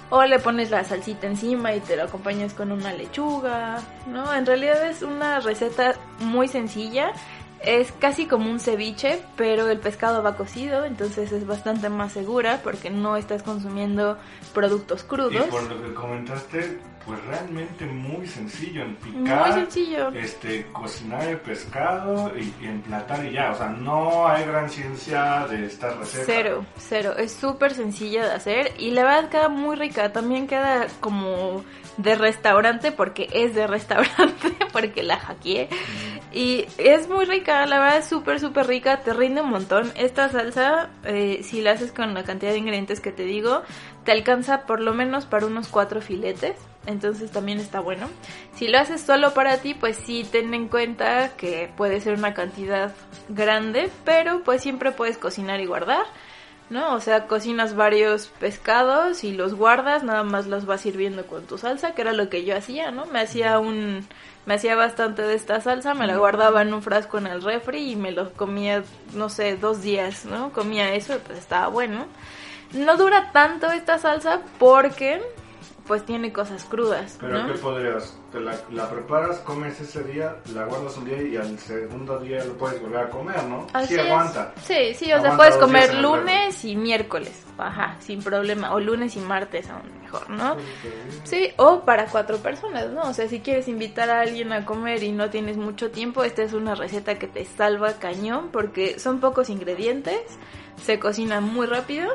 O 0.09 0.23
le 0.23 0.37
pones 0.39 0.69
la 0.69 0.83
salsita 0.83 1.25
encima 1.25 1.73
y 1.73 1.79
te 1.79 1.95
lo 1.95 2.03
acompañas 2.03 2.53
con 2.53 2.71
una 2.71 2.93
lechuga, 2.93 3.81
¿no? 4.07 4.33
En 4.33 4.45
realidad 4.45 4.87
es 4.87 5.01
una 5.01 5.39
receta 5.39 5.95
muy 6.19 6.47
sencilla. 6.47 7.11
Es 7.65 7.91
casi 7.93 8.27
como 8.27 8.49
un 8.49 8.59
ceviche, 8.59 9.21
pero 9.35 9.69
el 9.69 9.79
pescado 9.79 10.21
va 10.21 10.35
cocido, 10.37 10.85
entonces 10.85 11.31
es 11.31 11.45
bastante 11.47 11.89
más 11.89 12.11
segura 12.13 12.59
porque 12.63 12.89
no 12.89 13.17
estás 13.17 13.41
consumiendo 13.43 14.17
productos 14.53 15.03
Y 15.03 15.07
crudos. 15.07 15.45
por 15.47 15.63
lo 15.63 15.81
que 15.83 15.93
comentaste, 15.93 16.79
pues 17.05 17.23
realmente 17.25 17.85
muy 17.85 18.27
sencillo 18.27 18.83
en 18.83 18.97
Muy 19.13 19.23
picar, 19.23 19.53
sencillo. 19.53 20.09
este, 20.09 20.65
cocinar 20.71 21.27
el 21.27 21.39
pescado 21.39 22.31
y, 22.37 22.53
y 22.63 22.67
emplatar 22.67 23.25
y 23.25 23.31
ya. 23.33 23.51
O 23.51 23.55
sea, 23.55 23.69
no 23.69 24.27
hay 24.27 24.45
gran 24.45 24.69
ciencia 24.69 25.45
de 25.49 25.65
esta 25.65 25.89
receta. 25.95 26.23
Cero, 26.25 26.65
cero. 26.77 27.13
Es 27.17 27.31
súper 27.33 27.73
sencilla 27.73 28.25
de 28.25 28.31
hacer 28.33 28.73
y 28.77 28.91
la 28.91 29.03
verdad 29.03 29.29
queda 29.29 29.49
muy 29.49 29.75
rica. 29.75 30.11
También 30.11 30.47
queda 30.47 30.87
como 30.99 31.63
de 31.97 32.15
restaurante 32.15 32.91
porque 32.91 33.29
es 33.31 33.55
de 33.55 33.67
restaurante, 33.67 34.53
porque 34.73 35.03
la 35.03 35.17
hackeé. 35.17 35.69
Y 36.35 36.67
es 36.77 37.07
muy 37.07 37.23
rica, 37.23 37.65
la 37.65 37.79
verdad 37.79 37.99
es 37.99 38.07
súper, 38.07 38.41
súper 38.41 38.67
rica, 38.67 38.99
te 39.03 39.13
rinde 39.13 39.39
un 39.39 39.51
montón. 39.51 39.93
Esta 39.95 40.27
salsa, 40.27 40.89
eh, 41.05 41.39
si 41.43 41.61
la 41.61 41.71
haces 41.71 41.93
con 41.93 42.13
la 42.13 42.25
cantidad 42.25 42.51
de 42.51 42.57
ingredientes 42.57 42.99
que 42.99 43.13
te 43.13 43.23
digo, 43.23 43.63
te 44.03 44.11
alcanza 44.11 44.65
por 44.65 44.81
lo 44.81 44.93
menos 44.93 45.25
para 45.25 45.45
unos 45.45 45.69
cuatro 45.69 46.01
filetes. 46.01 46.57
Entonces 46.87 47.31
también 47.31 47.61
está 47.61 47.79
bueno. 47.79 48.09
Si 48.53 48.67
lo 48.67 48.77
haces 48.79 48.99
solo 48.99 49.33
para 49.33 49.59
ti, 49.59 49.75
pues 49.75 49.95
sí 49.95 50.27
ten 50.29 50.53
en 50.53 50.67
cuenta 50.67 51.37
que 51.37 51.71
puede 51.77 52.01
ser 52.01 52.17
una 52.17 52.33
cantidad 52.33 52.93
grande, 53.29 53.89
pero 54.03 54.43
pues 54.43 54.61
siempre 54.61 54.91
puedes 54.91 55.17
cocinar 55.17 55.61
y 55.61 55.65
guardar. 55.65 56.03
¿No? 56.69 56.93
O 56.93 56.99
sea, 56.99 57.27
cocinas 57.27 57.75
varios 57.75 58.27
pescados 58.39 59.23
y 59.23 59.33
los 59.33 59.53
guardas, 59.53 60.03
nada 60.03 60.23
más 60.23 60.47
los 60.47 60.65
vas 60.65 60.81
sirviendo 60.81 61.25
con 61.25 61.45
tu 61.45 61.57
salsa, 61.57 61.93
que 61.93 62.01
era 62.01 62.13
lo 62.13 62.29
que 62.29 62.45
yo 62.45 62.57
hacía, 62.57 62.91
¿no? 62.91 63.05
Me 63.05 63.19
hacía 63.21 63.59
un 63.59 64.07
me 64.45 64.55
hacía 64.55 64.75
bastante 64.75 65.23
de 65.23 65.33
esta 65.33 65.59
salsa, 65.59 65.95
me 65.95 66.05
la 66.05 66.17
guardaba 66.17 66.61
en 66.61 66.73
un 66.73 66.83
frasco 66.83 67.17
en 67.17 67.27
el 67.27 67.41
refri 67.41 67.91
y 67.91 67.95
me 67.95 68.11
lo 68.11 68.31
comía, 68.33 68.83
no 69.13 69.29
sé, 69.29 69.57
dos 69.57 69.81
días, 69.81 70.25
¿no? 70.25 70.51
Comía 70.51 70.93
eso, 70.93 71.17
pues 71.25 71.39
estaba 71.39 71.67
bueno. 71.67 72.05
No 72.73 72.95
dura 72.95 73.31
tanto 73.31 73.71
esta 73.71 73.97
salsa 73.97 74.41
porque 74.59 75.21
pues 75.87 76.05
tiene 76.05 76.33
cosas 76.33 76.65
crudas. 76.65 77.17
Pero. 77.19 77.45
¿qué 77.47 77.53
podrías? 77.59 78.17
Te 78.31 78.39
la, 78.39 78.55
la 78.71 78.89
preparas, 78.89 79.37
comes 79.39 79.79
ese 79.79 80.03
día, 80.03 80.35
la 80.53 80.65
guardas 80.65 80.97
un 80.97 81.05
día 81.05 81.21
y 81.21 81.37
al 81.37 81.57
segundo 81.59 82.19
día 82.19 82.43
lo 82.43 82.53
puedes 82.53 82.81
volver 82.81 83.05
a 83.05 83.09
comer, 83.09 83.43
¿no? 83.43 83.67
Así 83.73 83.93
sí 83.93 83.99
es. 83.99 84.05
aguanta. 84.07 84.53
Sí, 84.63 84.93
sí, 84.95 85.13
o 85.13 85.21
sea, 85.21 85.37
puedes 85.37 85.55
comer 85.57 85.93
lunes 85.95 86.34
y 86.65 86.75
miércoles, 86.75 87.45
ajá, 87.57 87.97
sin 87.99 88.21
problema, 88.21 88.73
o 88.73 88.79
lunes 88.79 89.15
y 89.15 89.19
martes 89.19 89.69
aún 89.69 89.83
mejor, 90.01 90.29
¿no? 90.29 90.55
Sí, 91.23 91.49
o 91.57 91.81
para 91.81 92.07
cuatro 92.07 92.37
personas, 92.37 92.89
¿no? 92.91 93.03
O 93.03 93.13
sea, 93.13 93.27
si 93.27 93.39
quieres 93.39 93.67
invitar 93.67 94.09
a 94.09 94.21
alguien 94.21 94.51
a 94.51 94.65
comer 94.65 95.03
y 95.03 95.11
no 95.11 95.29
tienes 95.29 95.57
mucho 95.57 95.91
tiempo, 95.91 96.23
esta 96.23 96.43
es 96.43 96.53
una 96.53 96.75
receta 96.75 97.17
que 97.19 97.27
te 97.27 97.45
salva 97.45 97.93
cañón 97.93 98.49
porque 98.51 98.99
son 98.99 99.19
pocos 99.19 99.49
ingredientes, 99.49 100.21
se 100.83 100.99
cocina 100.99 101.41
muy 101.41 101.67
rápido 101.67 102.09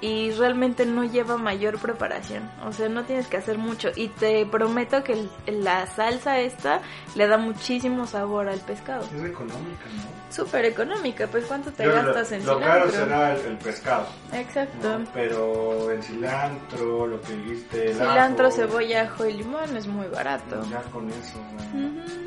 y 0.00 0.30
realmente 0.32 0.84
no 0.84 1.04
lleva 1.04 1.36
mayor 1.38 1.78
preparación. 1.78 2.50
O 2.66 2.72
sea, 2.72 2.88
no 2.88 3.04
tienes 3.04 3.26
que 3.28 3.38
hacer 3.38 3.56
mucho 3.58 3.88
y 3.96 4.08
te 4.08 4.44
prometo 4.46 5.02
que 5.02 5.26
la 5.46 5.86
salsa 5.86 6.38
esta 6.40 6.80
le 7.14 7.26
da 7.26 7.38
muchísimo 7.38 8.06
sabor 8.06 8.48
al 8.48 8.60
pescado. 8.60 9.04
Es 9.06 9.24
económica, 9.24 9.84
¿no? 9.96 10.16
Súper 10.30 10.66
económica, 10.66 11.26
pues 11.28 11.44
¿cuánto 11.46 11.70
te 11.72 11.84
Yo 11.84 11.90
lo- 11.90 12.02
gastas 12.02 12.32
en 12.32 12.44
Lo 12.44 12.58
caro 12.60 12.90
cilantro? 12.90 13.04
será 13.04 13.32
el, 13.36 13.46
el 13.46 13.56
pescado. 13.58 14.06
Exacto. 14.32 14.98
¿no? 14.98 15.04
Pero 15.14 15.90
el 15.90 16.02
cilantro, 16.02 17.06
lo 17.06 17.20
que 17.22 17.32
dijiste, 17.34 17.90
el 17.90 17.94
Cilantro, 17.96 18.48
ajo, 18.48 18.56
cebolla, 18.56 19.02
ajo 19.02 19.24
y 19.24 19.32
limón 19.32 19.76
es 19.76 19.86
muy 19.86 20.08
barato. 20.08 20.62
Ya 20.70 20.82
con 20.92 21.08
eso, 21.08 21.38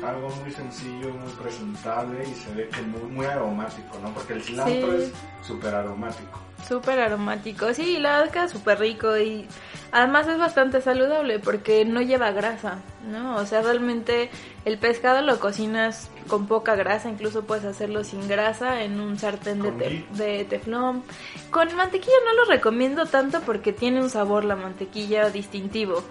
algo 0.06 0.28
muy 0.42 0.50
sencillo, 0.50 1.10
muy 1.10 1.30
presentable 1.32 2.24
y 2.28 2.34
se 2.34 2.52
ve 2.54 2.68
que 2.68 2.82
muy, 2.82 3.02
muy 3.10 3.26
aromático, 3.26 3.98
¿no? 4.02 4.12
Porque 4.12 4.32
el 4.34 4.42
cilantro 4.42 4.98
Sí. 4.98 5.04
es 5.04 5.12
súper 5.46 5.74
aromático. 5.74 6.40
Súper 6.66 7.00
aromático, 7.00 7.59
sí, 7.74 7.98
la 7.98 8.26
queda 8.32 8.48
súper 8.48 8.78
rico 8.78 9.16
y 9.18 9.46
además 9.92 10.26
es 10.28 10.38
bastante 10.38 10.80
saludable 10.80 11.38
porque 11.38 11.84
no 11.84 12.00
lleva 12.00 12.30
grasa, 12.32 12.78
¿no? 13.10 13.36
O 13.36 13.46
sea, 13.46 13.62
realmente 13.62 14.30
el 14.64 14.78
pescado 14.78 15.22
lo 15.22 15.38
cocinas 15.40 16.10
con 16.28 16.46
poca 16.46 16.74
grasa, 16.76 17.08
incluso 17.08 17.42
puedes 17.44 17.64
hacerlo 17.64 18.04
sin 18.04 18.26
grasa 18.28 18.82
en 18.82 19.00
un 19.00 19.18
sartén 19.18 19.62
de, 19.62 19.72
te- 19.72 20.04
de 20.12 20.44
teflón. 20.44 21.02
Con 21.50 21.74
mantequilla 21.76 22.12
no 22.24 22.44
lo 22.44 22.50
recomiendo 22.50 23.06
tanto 23.06 23.40
porque 23.40 23.72
tiene 23.72 24.00
un 24.00 24.10
sabor 24.10 24.44
la 24.44 24.56
mantequilla 24.56 25.30
distintivo. 25.30 26.02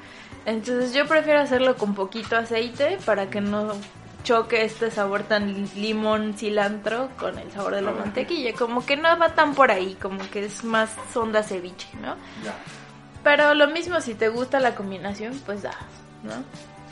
Entonces 0.46 0.94
yo 0.94 1.06
prefiero 1.08 1.40
hacerlo 1.40 1.76
con 1.76 1.94
poquito 1.96 2.36
aceite 2.38 2.98
para 3.06 3.30
que 3.30 3.42
no 3.42 3.74
choque 4.24 4.64
este 4.66 4.92
sabor 4.92 5.24
tan 5.24 5.68
limón 5.76 6.34
cilantro 6.38 7.10
con 7.18 7.38
el 7.40 7.52
sabor 7.52 7.76
de 7.76 7.82
la 7.82 7.92
mantequilla. 7.92 8.54
Como 8.54 8.86
que 8.86 8.98
no 8.98 9.18
va 9.18 9.34
tan 9.36 9.56
por 9.56 9.72
ahí, 9.72 9.96
como 10.02 10.20
que 10.30 10.46
es 10.46 10.64
más 10.64 10.90
sonda 11.14 11.44
ceviche, 11.44 11.88
¿no? 12.02 12.16
Ya, 12.44 12.56
Pero 13.24 13.54
lo 13.54 13.68
mismo 13.68 14.00
si 14.02 14.14
te 14.16 14.30
gusta 14.30 14.60
la 14.60 14.76
combinación, 14.76 15.40
pues 15.46 15.62
da, 15.64 15.74
¿no? 16.24 16.32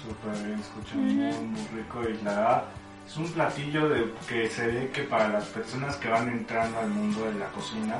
súper 0.07 0.45
bien, 0.45 0.59
escucha 0.59 0.95
muy, 0.95 1.13
muy 1.47 1.67
rico 1.75 2.01
y 2.07 2.23
la 2.23 2.31
verdad 2.31 2.63
es 3.05 3.17
un 3.17 3.29
platillo 3.33 3.89
de, 3.89 4.13
que 4.27 4.49
se 4.49 4.67
ve 4.67 4.91
que 4.93 5.03
para 5.03 5.27
las 5.29 5.45
personas 5.45 5.95
que 5.97 6.07
van 6.07 6.29
entrando 6.29 6.79
al 6.79 6.87
mundo 6.89 7.25
de 7.25 7.33
la 7.35 7.47
cocina, 7.47 7.95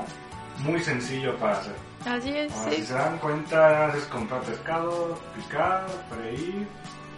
muy 0.59 0.79
sencillo 0.81 1.35
para 1.37 1.57
hacer. 1.57 1.75
Así 2.05 2.29
es, 2.29 2.51
Ahora, 2.53 2.71
Si 2.71 2.77
sí. 2.77 2.85
se 2.85 2.93
dan 2.93 3.17
cuenta, 3.17 3.93
es 3.95 4.03
comprar 4.05 4.41
pescado, 4.41 5.19
picar, 5.35 5.85
freír, 6.09 6.65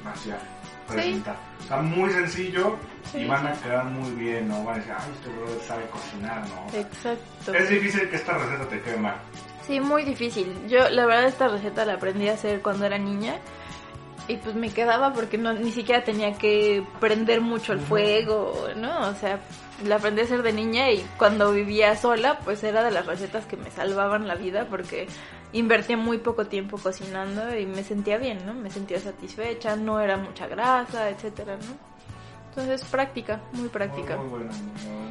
vaciar, 0.04 0.39
presentar. 0.88 1.36
Sea, 1.70 1.82
muy 1.82 2.12
sencillo 2.12 2.78
y 3.14 3.20
Sí, 3.20 3.26
van 3.26 3.48
a 3.48 3.54
quedar 3.54 3.86
muy 3.86 4.12
bien, 4.12 4.48
¿no? 4.48 4.64
Van 4.64 4.76
a 4.76 4.78
decir, 4.78 4.94
ay, 4.98 5.12
este 5.16 5.30
brother 5.30 5.62
sabe 5.62 5.86
cocinar, 5.88 6.44
¿no? 6.50 6.80
Exacto. 6.80 7.54
Es 7.54 7.70
difícil 7.70 8.10
que 8.10 8.16
esta 8.18 8.38
receta 8.38 8.68
te 8.68 8.82
quede 8.82 8.98
mal. 8.98 9.16
Sí, 9.66 9.80
muy 9.80 10.04
difícil. 10.04 10.68
Yo 10.68 10.90
la 10.90 11.06
verdad 11.06 11.26
esta 11.26 11.48
receta 11.48 11.86
la 11.86 11.94
aprendí 11.94 12.28
a 12.28 12.34
hacer 12.34 12.62
cuando 12.62 12.86
era 12.86 12.98
niña 12.98 13.36
y 14.29 14.38
pues 14.38 14.55
me 14.55 14.69
quedaba 14.69 15.12
porque 15.12 15.39
no 15.39 15.53
ni 15.53 15.71
siquiera 15.71 16.03
tenía 16.03 16.33
que 16.33 16.86
prender 17.00 17.41
mucho 17.41 17.74
el 17.74 17.79
fuego, 17.79 18.67
¿no? 18.77 19.09
O 19.09 19.15
sea, 19.15 19.39
la 19.83 19.95
aprendí 19.95 20.21
a 20.21 20.25
hacer 20.25 20.43
de 20.43 20.53
niña 20.53 20.91
y 20.91 21.03
cuando 21.17 21.51
vivía 21.51 21.95
sola 21.95 22.38
pues 22.45 22.63
era 22.63 22.83
de 22.83 22.91
las 22.91 23.07
recetas 23.07 23.48
que 23.48 23.57
me 23.57 23.71
salvaban 23.71 24.27
la 24.27 24.36
vida 24.36 24.67
porque 24.69 25.07
invertía 25.51 25.98
muy 25.98 26.19
poco 26.19 26.45
tiempo 26.45 26.77
cocinando 26.77 27.57
y 27.57 27.65
me 27.65 27.83
sentía 27.83 28.19
bien, 28.19 28.45
¿no? 28.45 28.53
Me 28.53 28.69
sentía 28.69 29.00
satisfecha, 29.00 29.75
no 29.75 30.00
era 30.00 30.15
mucha 30.15 30.48
grasa, 30.48 31.09
etcétera, 31.09 31.55
¿no? 31.55 31.89
Entonces 32.50 32.88
práctica, 32.88 33.41
muy 33.53 33.69
práctica. 33.69 34.15
Muy, 34.15 34.27
muy 34.27 34.39
bueno, 34.39 34.51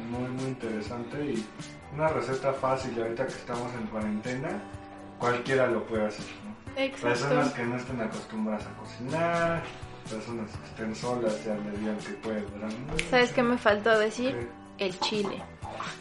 muy, 0.09 0.19
muy, 0.21 0.29
muy 0.29 0.45
interesante 0.45 1.25
y 1.25 1.45
una 1.93 2.07
receta 2.07 2.53
fácil 2.53 3.01
ahorita 3.01 3.27
que 3.27 3.33
estamos 3.33 3.73
en 3.73 3.87
cuarentena, 3.87 4.49
cualquiera 5.19 5.67
lo 5.67 5.85
puede 5.85 6.07
hacer, 6.07 6.25
Personas 7.01 7.53
que 7.53 7.63
no 7.63 7.75
estén 7.75 8.01
acostumbradas 8.01 8.65
a 8.65 8.77
cocinar, 8.77 9.63
personas 10.09 10.51
que 10.51 10.65
estén 10.65 10.95
solas 10.95 11.43
ya 11.43 11.55
le 11.55 11.77
digan 11.77 11.97
que 11.97 12.11
puede 12.13 12.41
durar 12.41 12.71
mucho. 12.71 13.05
¿Sabes 13.09 13.31
qué 13.33 13.43
me 13.43 13.57
faltó 13.57 13.97
decir? 13.99 14.35
¿Qué? 14.35 14.59
el 14.79 14.99
chile. 14.99 15.41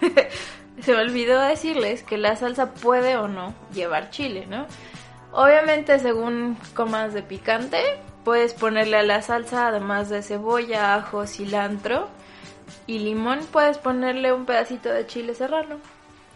Se 0.81 0.93
me 0.93 1.01
olvidó 1.01 1.41
decirles 1.41 2.03
que 2.03 2.17
la 2.17 2.37
salsa 2.37 2.73
puede 2.73 3.17
o 3.17 3.29
no 3.29 3.55
llevar 3.75 4.11
chile, 4.11 4.47
¿no? 4.49 4.67
Obviamente, 5.33 5.99
según 5.99 6.57
comas 6.75 7.13
de 7.13 7.23
picante, 7.23 7.83
puedes 8.25 8.55
ponerle 8.55 8.97
a 8.97 9.03
la 9.03 9.21
salsa, 9.21 9.69
además 9.69 10.09
de 10.09 10.23
cebolla, 10.23 10.95
ajo, 10.95 11.27
cilantro 11.27 12.09
y 12.87 13.01
limón, 13.01 13.41
puedes 13.53 13.79
ponerle 13.79 14.33
un 14.33 14.47
pedacito 14.47 14.89
de 14.89 15.07
chile 15.07 15.35
serrano 15.35 15.77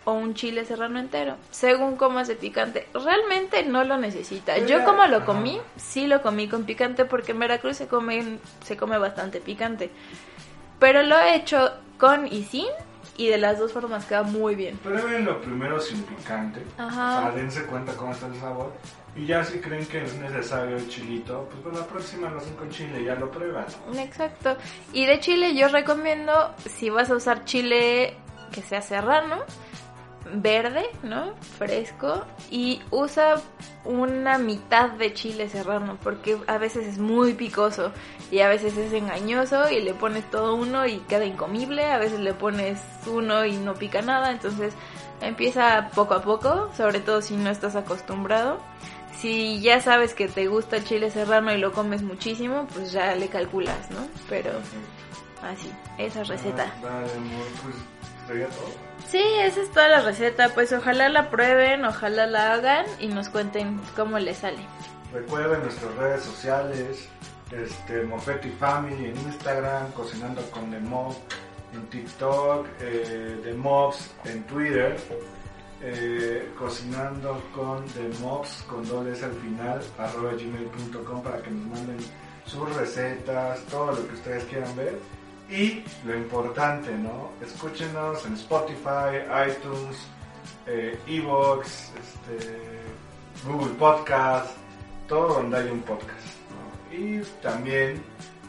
o 0.05 0.13
un 0.13 0.35
chile 0.35 0.65
serrano 0.65 0.99
entero, 0.99 1.37
según 1.51 1.97
comas 1.97 2.29
de 2.29 2.37
picante. 2.37 2.89
Realmente 2.93 3.65
no 3.65 3.85
lo 3.85 3.99
necesita. 3.99 4.59
Yo 4.59 4.85
como 4.85 5.07
lo 5.07 5.25
comí, 5.25 5.61
sí 5.77 6.07
lo 6.07 6.23
comí 6.23 6.49
con 6.49 6.65
picante 6.65 7.05
porque 7.05 7.33
en 7.33 7.39
Veracruz 7.39 7.77
se 7.77 7.87
come, 7.87 8.39
se 8.65 8.77
come 8.77 8.99
bastante 8.99 9.41
picante. 9.41 9.91
Pero 10.79 11.03
lo 11.03 11.19
he 11.19 11.37
hecho 11.37 11.71
con 11.99 12.27
y 12.27 12.43
sin 12.45 12.67
y 13.17 13.29
de 13.29 13.39
las 13.39 13.59
dos 13.59 13.73
formas 13.73 14.05
queda 14.07 14.23
muy 14.23 14.55
bien. 14.55 14.77
Prueben 14.79 15.25
lo 15.25 15.41
primero 15.41 15.81
sin 15.81 16.03
picante, 16.03 16.63
Ajá. 16.79 17.19
o 17.19 17.23
sea, 17.23 17.31
dense 17.33 17.63
cuenta 17.67 17.93
cómo 17.95 18.13
está 18.13 18.27
el 18.27 18.37
sabor. 18.37 18.73
Y 19.15 19.27
ya 19.27 19.45
si 19.45 19.59
creen 19.59 19.85
que 19.87 20.03
es 20.03 20.15
necesario 20.15 20.77
el 20.77 20.89
chilito, 20.89 21.47
pues 21.51 21.63
para 21.63 21.85
la 21.85 21.87
próxima 21.87 22.31
lo 22.31 22.39
hacen 22.39 22.55
con 22.57 22.71
chile, 22.71 23.05
ya 23.05 23.15
lo 23.15 23.31
prueban. 23.31 23.67
Exacto. 23.99 24.57
Y 24.95 25.05
de 25.05 25.21
chile 25.21 25.55
yo 25.55 25.69
recomiendo, 25.69 26.55
si 26.65 26.89
vas 26.89 27.11
a 27.11 27.17
usar 27.17 27.45
chile 27.45 28.17
que 28.53 28.63
sea 28.63 28.81
serrano, 28.81 29.41
verde, 30.33 30.85
¿no? 31.03 31.35
Fresco. 31.59 32.25
Y 32.51 32.81
usa 32.91 33.41
una 33.85 34.39
mitad 34.39 34.91
de 34.91 35.13
chile 35.13 35.49
serrano, 35.49 35.99
porque 36.03 36.39
a 36.47 36.59
veces 36.59 36.87
es 36.87 36.99
muy 36.99 37.35
picoso 37.35 37.93
y 38.31 38.41
a 38.41 38.49
veces 38.49 38.77
es 38.77 38.93
engañoso 38.93 39.71
y 39.71 39.81
le 39.81 39.95
pones 39.95 40.31
todo 40.31 40.55
uno 40.55 40.87
y 40.87 40.99
queda 41.01 41.25
incomible. 41.25 41.85
A 41.85 41.99
veces 41.99 42.21
le 42.21 42.35
pones 42.35 42.81
uno 43.07 43.45
y 43.45 43.57
no 43.57 43.75
pica 43.75 44.03
nada. 44.03 44.31
Entonces 44.31 44.75
empieza 45.21 45.91
poco 45.95 46.15
a 46.15 46.23
poco, 46.23 46.71
sobre 46.77 47.01
todo 47.01 47.23
si 47.23 47.37
no 47.37 47.51
estás 47.51 47.77
acostumbrado. 47.77 48.59
Si 49.19 49.61
ya 49.61 49.81
sabes 49.81 50.15
que 50.15 50.27
te 50.27 50.49
gusta 50.49 50.77
el 50.79 50.85
chile 50.85 51.11
serrano 51.11 51.53
y 51.53 51.59
lo 51.59 51.73
comes 51.73 52.03
muchísimo, 52.03 52.67
pues 52.73 52.93
ya 52.93 53.15
le 53.15 53.29
calculas, 53.29 53.91
¿no? 53.91 54.09
Pero 54.29 54.51
así, 55.43 55.71
esa 55.99 56.25
receta. 56.25 56.73
Ah, 56.79 56.83
Vale, 56.83 57.13
amor, 57.13 57.47
pues 57.63 57.77
sería 58.27 58.47
todo. 58.49 58.93
Sí, 59.09 59.23
esa 59.41 59.63
es 59.63 59.71
toda 59.71 59.89
la 59.89 60.01
receta. 60.01 60.49
Pues 60.55 60.73
ojalá 60.73 61.09
la 61.09 61.31
prueben, 61.31 61.85
ojalá 61.85 62.27
la 62.27 62.53
hagan 62.53 62.87
y 62.99 63.09
nos 63.09 63.29
cuenten 63.29 63.81
cómo 63.97 64.19
les 64.19 64.39
sale. 64.39 64.61
Recuerden 65.13 65.63
nuestras 65.63 65.95
redes 65.97 66.23
sociales, 66.23 67.09
este, 67.51 68.03
Mofetti 68.05 68.51
Family 68.51 69.07
en 69.07 69.17
Instagram, 69.17 69.93
Cocinando 69.93 70.43
con 70.51 70.71
The 70.71 70.81
Mob 70.81 71.15
en 71.75 71.87
TikTok, 71.87 72.67
eh, 72.81 73.41
The 73.43 73.55
Mobs 73.55 74.15
en 74.25 74.43
Twitter, 74.45 74.97
eh, 75.83 76.51
Cocinando 76.59 77.43
con 77.55 77.85
The 77.87 78.09
Mobs 78.21 78.63
con 78.69 78.87
doble 78.89 79.13
S 79.13 79.25
al 79.25 79.33
final, 79.33 79.81
arroba 79.99 80.33
gmail.com 80.33 81.23
para 81.23 81.43
que 81.43 81.51
nos 81.51 81.67
manden 81.67 81.99
sus 82.47 82.75
recetas, 82.77 83.61
todo 83.67 83.93
lo 83.93 84.09
que 84.09 84.15
ustedes 84.15 84.45
quieran 84.45 84.75
ver. 84.77 84.99
Y 85.53 85.85
lo 86.07 86.17
importante, 86.17 86.91
¿no? 86.97 87.29
Escúchenos 87.43 88.25
en 88.25 88.33
Spotify, 88.35 89.21
iTunes, 89.47 89.99
eh, 90.67 90.99
Evox, 91.07 91.91
este, 91.91 92.81
Google 93.47 93.75
Podcast, 93.75 94.57
todo 95.07 95.35
donde 95.35 95.59
hay 95.59 95.69
un 95.69 95.83
podcast. 95.83 96.27
Y 96.91 97.21
también, 97.43 98.03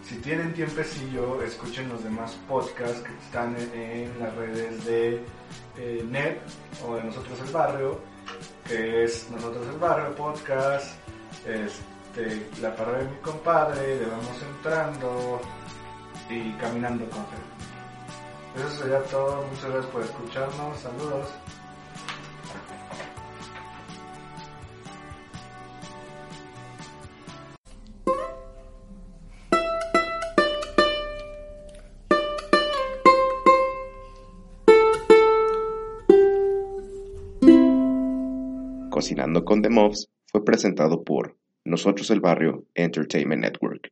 si 0.05 0.15
tienen 0.19 0.53
tiempecillo, 0.53 1.43
escuchen 1.43 1.89
los 1.89 2.01
demás 2.05 2.37
podcasts 2.47 3.01
que 3.01 3.13
están 3.25 3.53
en, 3.57 3.81
en 3.81 4.19
las 4.19 4.33
redes 4.35 4.85
de 4.85 5.21
eh, 5.77 6.05
NET 6.09 6.39
o 6.87 6.95
de 6.95 7.03
Nosotros 7.03 7.37
el 7.45 7.51
Barrio, 7.51 7.99
que 8.65 9.03
es 9.03 9.29
Nosotros 9.29 9.67
el 9.67 9.77
Barrio 9.77 10.15
Podcast, 10.15 10.95
este, 11.45 12.47
La 12.61 12.73
Parada 12.73 12.99
de 12.99 13.09
mi 13.09 13.17
Compadre, 13.17 13.97
Le 13.97 14.05
Vamos 14.05 14.41
Entrando 14.55 15.41
y 16.29 16.51
Caminando 16.53 17.05
con 17.09 17.25
Fe. 17.25 17.37
Eso 18.55 18.69
sería 18.69 19.03
todo, 19.03 19.45
muchas 19.47 19.69
gracias 19.71 19.85
por 19.87 20.03
escucharnos, 20.03 20.79
saludos. 20.79 21.27
Cocinando 38.89 39.43
con 39.43 39.61
The 39.61 39.69
Mobs 39.69 40.07
fue 40.27 40.45
presentado 40.45 41.03
por 41.03 41.35
Nosotros 41.65 42.09
el 42.11 42.21
Barrio 42.21 42.65
Entertainment 42.75 43.41
Network. 43.41 43.91